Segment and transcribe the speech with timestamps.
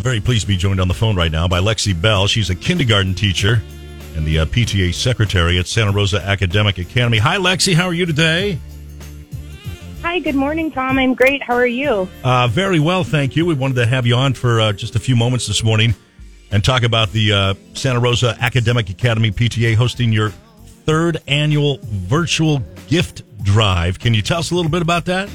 [0.00, 2.26] Very pleased to be joined on the phone right now by Lexi Bell.
[2.26, 3.60] She's a kindergarten teacher
[4.16, 7.18] and the uh, PTA secretary at Santa Rosa Academic Academy.
[7.18, 7.74] Hi, Lexi.
[7.74, 8.58] How are you today?
[10.00, 10.98] Hi, good morning, Tom.
[10.98, 11.42] I'm great.
[11.42, 12.08] How are you?
[12.24, 13.44] Uh, very well, thank you.
[13.44, 15.94] We wanted to have you on for uh, just a few moments this morning
[16.50, 22.62] and talk about the uh, Santa Rosa Academic Academy PTA hosting your third annual virtual
[22.88, 23.98] gift drive.
[23.98, 25.28] Can you tell us a little bit about that?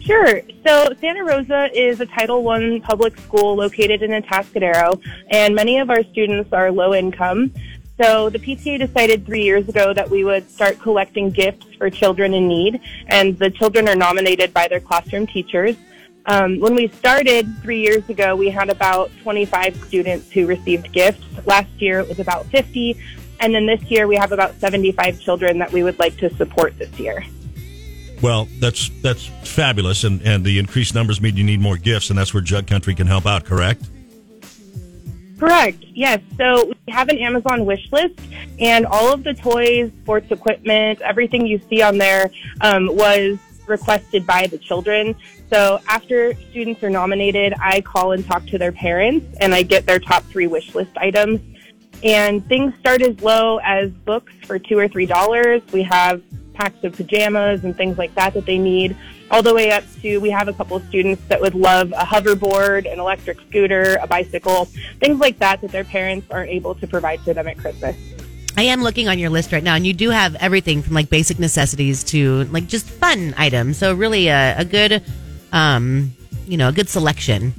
[0.00, 0.40] Sure.
[0.66, 5.00] So Santa Rosa is a Title I public school located in Atascadero,
[5.30, 7.52] and many of our students are low income.
[8.00, 12.32] So the PTA decided three years ago that we would start collecting gifts for children
[12.32, 15.76] in need, and the children are nominated by their classroom teachers.
[16.24, 21.24] Um, when we started three years ago, we had about 25 students who received gifts.
[21.44, 22.96] Last year, it was about 50,
[23.40, 26.78] and then this year we have about 75 children that we would like to support
[26.78, 27.22] this year.
[28.22, 32.18] Well, that's that's fabulous, and, and the increased numbers mean you need more gifts, and
[32.18, 33.44] that's where Jug Country can help out.
[33.44, 33.82] Correct?
[35.38, 35.82] Correct.
[35.94, 36.20] Yes.
[36.36, 38.20] So we have an Amazon wish list,
[38.58, 44.26] and all of the toys, sports equipment, everything you see on there um, was requested
[44.26, 45.14] by the children.
[45.48, 49.86] So after students are nominated, I call and talk to their parents, and I get
[49.86, 51.40] their top three wish list items.
[52.02, 55.62] And things start as low as books for two or three dollars.
[55.72, 56.22] We have
[56.60, 58.94] packs of pajamas and things like that that they need
[59.30, 62.04] all the way up to we have a couple of students that would love a
[62.04, 64.66] hoverboard, an electric scooter, a bicycle,
[64.98, 67.96] things like that that their parents aren't able to provide to them at Christmas.
[68.56, 71.08] I am looking on your list right now, and you do have everything from like
[71.08, 73.78] basic necessities to like just fun items.
[73.78, 75.02] So really, a, a good,
[75.52, 76.12] um,
[76.46, 77.54] you know, a good selection.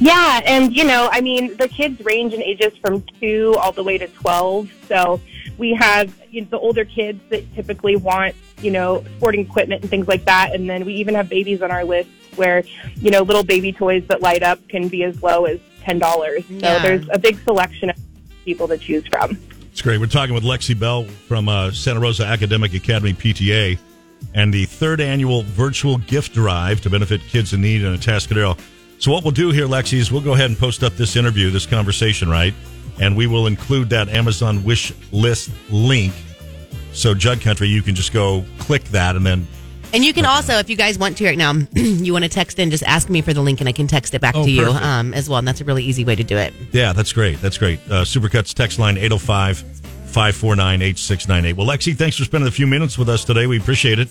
[0.00, 3.84] Yeah, and you know, I mean, the kids range in ages from two all the
[3.84, 4.72] way to twelve.
[4.88, 5.20] So
[5.58, 9.90] we have you know, the older kids that typically want you know sporting equipment and
[9.90, 12.62] things like that, and then we even have babies on our list where
[12.96, 16.44] you know little baby toys that light up can be as low as ten dollars.
[16.46, 16.78] So Yeah.
[16.80, 17.96] there's a big selection of
[18.44, 19.36] people to choose from.
[19.72, 19.98] It's great.
[20.00, 23.78] We're talking with Lexi Bell from uh, Santa Rosa Academic Academy PTA
[24.34, 28.58] and the third annual virtual gift drive to benefit kids in need in Atascadero.
[28.98, 31.50] So, what we'll do here, Lexi, is we'll go ahead and post up this interview,
[31.50, 32.52] this conversation, right?
[33.00, 36.12] And we will include that Amazon wish list link.
[36.92, 39.46] So, Jug Country, you can just go click that and then.
[39.94, 42.58] And you can also, if you guys want to right now, you want to text
[42.58, 44.50] in, just ask me for the link, and I can text it back Oh, to
[44.50, 45.38] you um, as well.
[45.38, 46.52] And that's a really easy way to do it.
[46.72, 47.40] Yeah, that's great.
[47.40, 47.78] That's great.
[47.88, 51.56] Uh, Supercuts text line 805 549 8698.
[51.56, 53.46] Well, Lexi, thanks for spending a few minutes with us today.
[53.46, 54.08] We appreciate it.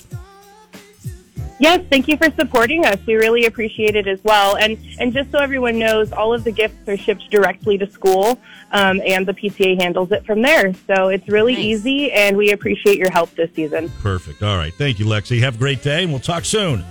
[1.59, 2.99] Yes, thank you for supporting us.
[3.07, 4.57] We really appreciate it as well.
[4.57, 8.39] And and just so everyone knows, all of the gifts are shipped directly to school,
[8.71, 10.73] um, and the PTA handles it from there.
[10.85, 11.63] So it's really Nice.
[11.63, 13.89] easy, and we appreciate your help this season.
[14.01, 14.43] Perfect.
[14.43, 14.73] All right.
[14.73, 15.39] Thank you, Lexi.
[15.39, 16.83] Have a great day, and we'll talk soon.